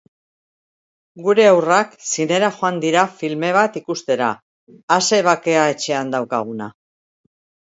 [1.25, 4.31] Gure haurrak zinera joan dira filme bat ikustera.
[4.97, 6.73] A ze bakea etxean daukaguna!